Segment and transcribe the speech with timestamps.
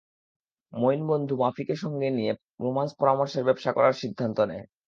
[0.73, 2.31] মঈন বন্ধু মাফিকে সঙ্গে নিয়ে
[2.61, 4.65] রোমান্স পরামর্শের ব্যবসা করার সিদ্ধান্ত নেয়।